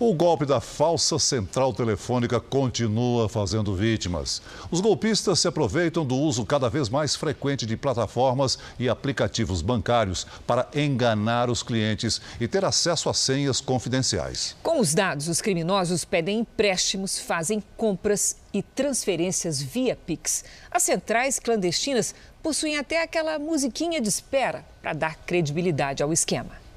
O 0.00 0.14
golpe 0.14 0.46
da 0.46 0.60
falsa 0.60 1.18
central 1.18 1.72
telefônica 1.72 2.38
continua 2.38 3.28
fazendo 3.28 3.74
vítimas. 3.74 4.40
Os 4.70 4.80
golpistas 4.80 5.40
se 5.40 5.48
aproveitam 5.48 6.06
do 6.06 6.14
uso 6.14 6.46
cada 6.46 6.70
vez 6.70 6.88
mais 6.88 7.16
frequente 7.16 7.66
de 7.66 7.76
plataformas 7.76 8.60
e 8.78 8.88
aplicativos 8.88 9.60
bancários 9.60 10.24
para 10.46 10.68
enganar 10.72 11.50
os 11.50 11.64
clientes 11.64 12.20
e 12.40 12.46
ter 12.46 12.64
acesso 12.64 13.10
a 13.10 13.14
senhas 13.14 13.60
confidenciais. 13.60 14.54
Com 14.62 14.78
os 14.78 14.94
dados, 14.94 15.26
os 15.26 15.42
criminosos 15.42 16.04
pedem 16.04 16.38
empréstimos, 16.38 17.18
fazem 17.18 17.60
compras 17.76 18.36
e 18.54 18.62
transferências 18.62 19.60
via 19.60 19.96
Pix. 19.96 20.44
As 20.70 20.84
centrais 20.84 21.40
clandestinas 21.40 22.14
possuem 22.40 22.78
até 22.78 23.02
aquela 23.02 23.36
musiquinha 23.36 24.00
de 24.00 24.08
espera 24.08 24.64
para 24.80 24.92
dar 24.92 25.16
credibilidade 25.16 26.04
ao 26.04 26.12
esquema. 26.12 26.67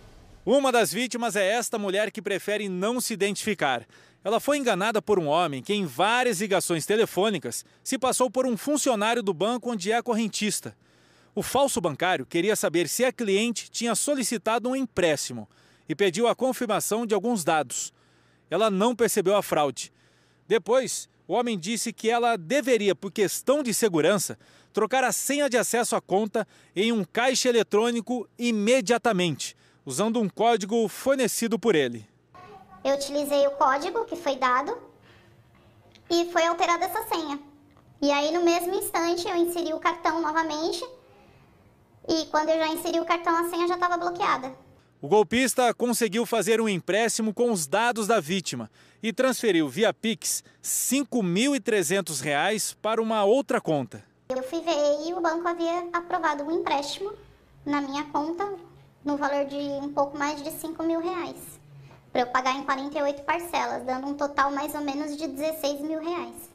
Uma 0.44 0.72
das 0.72 0.92
vítimas 0.92 1.36
é 1.36 1.46
esta 1.46 1.78
mulher 1.78 2.10
que 2.10 2.20
prefere 2.20 2.68
não 2.68 3.00
se 3.00 3.14
identificar. 3.14 3.86
Ela 4.24 4.40
foi 4.40 4.58
enganada 4.58 5.00
por 5.00 5.20
um 5.20 5.28
homem 5.28 5.62
que, 5.62 5.72
em 5.72 5.86
várias 5.86 6.42
ligações 6.42 6.84
telefônicas, 6.84 7.64
se 7.84 7.96
passou 8.00 8.28
por 8.28 8.48
um 8.48 8.58
funcionário 8.58 9.22
do 9.22 9.36
banco 9.36 9.72
onde 9.72 9.92
é 9.92 10.02
correntista. 10.02 10.76
O 11.36 11.44
falso 11.44 11.80
bancário 11.80 12.26
queria 12.26 12.56
saber 12.56 12.90
se 12.90 13.06
a 13.06 13.12
cliente 13.12 13.70
tinha 13.70 13.94
solicitado 13.94 14.68
um 14.68 14.76
empréstimo 14.76 15.48
e 15.88 15.94
pediu 15.94 16.28
a 16.28 16.36
confirmação 16.36 17.06
de 17.06 17.14
alguns 17.14 17.44
dados. 17.44 17.94
Ela 18.50 18.72
não 18.72 18.96
percebeu 18.96 19.36
a 19.36 19.44
fraude. 19.44 19.94
Depois, 20.48 21.08
o 21.28 21.34
homem 21.34 21.58
disse 21.58 21.94
que 21.94 22.10
ela 22.10 22.36
deveria, 22.36 22.96
por 22.96 23.12
questão 23.12 23.62
de 23.62 23.76
segurança, 23.76 24.40
trocar 24.74 25.04
a 25.04 25.12
senha 25.12 25.48
de 25.48 25.58
acesso 25.58 25.96
à 25.96 26.02
conta 26.02 26.48
em 26.76 26.92
um 26.92 27.04
caixa 27.04 27.48
eletrônico 27.48 28.28
imediatamente 28.40 29.56
usando 29.86 30.20
um 30.20 30.30
código 30.30 30.88
fornecido 30.88 31.58
por 31.58 31.76
ele. 31.76 32.08
Eu 32.84 32.96
utilizei 32.96 33.46
o 33.48 33.52
código 33.52 34.06
que 34.06 34.16
foi 34.16 34.36
dado 34.36 34.78
e 36.10 36.32
foi 36.32 36.46
alterada 36.46 36.86
essa 36.86 37.04
senha. 37.04 37.40
E 38.02 38.12
aí, 38.12 38.32
no 38.32 38.44
mesmo 38.44 38.74
instante, 38.74 39.28
eu 39.28 39.36
inseri 39.36 39.74
o 39.74 39.80
cartão 39.80 40.22
novamente 40.22 40.84
e 42.08 42.26
quando 42.26 42.50
eu 42.50 42.58
já 42.58 42.68
inseri 42.68 43.00
o 43.00 43.06
cartão, 43.06 43.36
a 43.36 43.50
senha 43.50 43.68
já 43.68 43.76
estava 43.76 43.98
bloqueada. 43.98 44.52
O 45.00 45.08
golpista 45.08 45.74
conseguiu 45.74 46.26
fazer 46.26 46.62
um 46.62 46.70
empréstimo 46.70 47.34
com 47.34 47.52
os 47.52 47.68
dados 47.68 48.08
da 48.08 48.20
vítima 48.20 48.70
e 49.02 49.12
transferiu 49.12 49.68
via 49.68 49.94
Pix 49.94 50.44
R$ 50.44 50.52
5.300 50.62 52.76
para 52.82 53.02
uma 53.02 53.24
outra 53.24 53.60
conta. 53.60 54.04
Eu 54.30 54.44
fui 54.44 54.62
ver 54.62 55.08
e 55.08 55.14
o 55.14 55.22
banco 55.22 55.48
havia 55.48 55.88
aprovado 55.92 56.44
um 56.44 56.52
empréstimo 56.52 57.12
na 57.66 57.82
minha 57.82 58.04
conta 58.06 58.48
no 59.04 59.18
valor 59.18 59.46
de 59.46 59.56
um 59.56 59.92
pouco 59.92 60.18
mais 60.18 60.42
de 60.42 60.52
5 60.52 60.84
mil 60.84 61.02
reais. 61.02 61.60
Para 62.12 62.22
eu 62.22 62.28
pagar 62.28 62.56
em 62.56 62.64
48 62.64 63.24
parcelas, 63.24 63.84
dando 63.84 64.08
um 64.08 64.14
total 64.14 64.52
mais 64.52 64.76
ou 64.76 64.82
menos 64.82 65.18
de 65.18 65.28
16 65.28 65.82
mil 65.82 66.00
reais. 66.00 66.52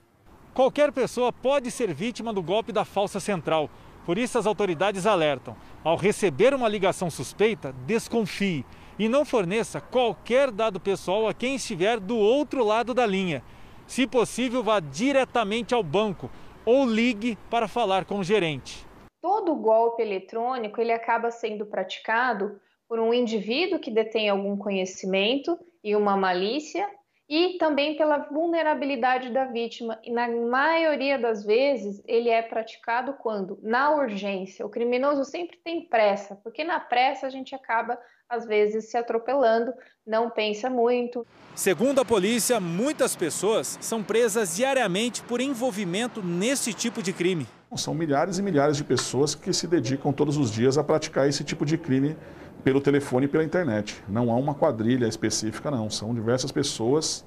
Qualquer 0.54 0.92
pessoa 0.92 1.32
pode 1.32 1.70
ser 1.70 1.92
vítima 1.92 2.32
do 2.32 2.42
golpe 2.42 2.72
da 2.72 2.84
falsa 2.84 3.18
central. 3.18 3.68
Por 4.04 4.16
isso, 4.16 4.38
as 4.38 4.46
autoridades 4.46 5.06
alertam: 5.06 5.56
ao 5.82 5.96
receber 5.96 6.54
uma 6.54 6.68
ligação 6.68 7.10
suspeita, 7.10 7.74
desconfie 7.86 8.64
e 8.98 9.08
não 9.08 9.24
forneça 9.24 9.80
qualquer 9.80 10.50
dado 10.50 10.78
pessoal 10.78 11.28
a 11.28 11.34
quem 11.34 11.56
estiver 11.56 11.98
do 11.98 12.16
outro 12.16 12.64
lado 12.64 12.94
da 12.94 13.04
linha. 13.04 13.42
Se 13.86 14.06
possível, 14.06 14.62
vá 14.62 14.80
diretamente 14.80 15.74
ao 15.74 15.82
banco 15.82 16.30
ou 16.64 16.86
ligue 16.86 17.36
para 17.50 17.68
falar 17.68 18.04
com 18.04 18.18
o 18.18 18.24
gerente 18.24 18.85
todo 19.26 19.56
golpe 19.56 20.02
eletrônico 20.02 20.80
ele 20.80 20.92
acaba 20.92 21.32
sendo 21.32 21.66
praticado 21.66 22.60
por 22.88 23.00
um 23.00 23.12
indivíduo 23.12 23.80
que 23.80 23.90
detém 23.90 24.28
algum 24.28 24.56
conhecimento 24.56 25.58
e 25.82 25.96
uma 25.96 26.16
malícia 26.16 26.88
e 27.28 27.58
também 27.58 27.96
pela 27.96 28.18
vulnerabilidade 28.18 29.30
da 29.30 29.46
vítima. 29.46 29.98
E 30.04 30.12
na 30.12 30.28
maioria 30.28 31.18
das 31.18 31.44
vezes 31.44 32.00
ele 32.06 32.28
é 32.28 32.40
praticado 32.40 33.14
quando? 33.14 33.58
Na 33.64 33.90
urgência. 33.90 34.64
O 34.64 34.70
criminoso 34.70 35.24
sempre 35.24 35.56
tem 35.56 35.88
pressa, 35.88 36.36
porque 36.44 36.62
na 36.62 36.78
pressa 36.78 37.26
a 37.26 37.30
gente 37.30 37.52
acaba 37.52 37.98
às 38.28 38.46
vezes 38.46 38.90
se 38.90 38.96
atropelando, 38.96 39.72
não 40.06 40.30
pensa 40.30 40.70
muito. 40.70 41.26
Segundo 41.52 42.00
a 42.00 42.04
polícia, 42.04 42.60
muitas 42.60 43.16
pessoas 43.16 43.76
são 43.80 44.04
presas 44.04 44.54
diariamente 44.54 45.20
por 45.22 45.40
envolvimento 45.40 46.22
nesse 46.22 46.72
tipo 46.72 47.02
de 47.02 47.12
crime. 47.12 47.46
São 47.74 47.94
milhares 47.94 48.38
e 48.38 48.42
milhares 48.42 48.76
de 48.76 48.84
pessoas 48.84 49.34
que 49.34 49.52
se 49.52 49.66
dedicam 49.66 50.12
todos 50.12 50.36
os 50.36 50.50
dias 50.50 50.78
a 50.78 50.84
praticar 50.84 51.28
esse 51.28 51.44
tipo 51.44 51.66
de 51.66 51.76
crime 51.76 52.16
pelo 52.64 52.80
telefone 52.80 53.26
e 53.26 53.28
pela 53.28 53.44
internet. 53.44 54.02
Não 54.08 54.30
há 54.30 54.36
uma 54.36 54.54
quadrilha 54.54 55.06
específica, 55.06 55.70
não. 55.70 55.90
São 55.90 56.14
diversas 56.14 56.50
pessoas 56.50 57.24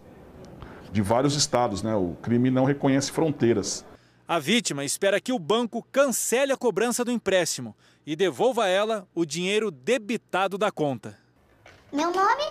de 0.91 1.01
vários 1.01 1.35
estados. 1.35 1.83
Né? 1.83 1.94
O 1.95 2.16
crime 2.22 2.50
não 2.50 2.66
reconhece 2.66 3.11
fronteiras. 3.11 3.85
A 4.27 4.39
vítima 4.39 4.83
espera 4.83 5.19
que 5.19 5.33
o 5.33 5.39
banco 5.39 5.85
cancele 5.91 6.51
a 6.51 6.57
cobrança 6.57 7.06
do 7.06 7.11
empréstimo 7.11 7.75
e 8.06 8.16
devolva 8.16 8.63
a 8.63 8.67
ela 8.67 9.07
o 9.13 9.25
dinheiro 9.25 9.69
debitado 9.69 10.57
da 10.57 10.71
conta. 10.71 11.17
Meu 11.91 12.11
nome 12.11 12.44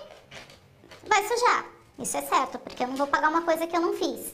vai 1.07 1.21
sujar. 1.27 1.65
Isso 1.97 2.17
é 2.17 2.21
certo, 2.21 2.59
porque 2.59 2.83
eu 2.83 2.87
não 2.87 2.95
vou 2.95 3.07
pagar 3.07 3.29
uma 3.29 3.41
coisa 3.41 3.67
que 3.67 3.75
eu 3.75 3.81
não 3.81 3.93
fiz. 3.93 4.33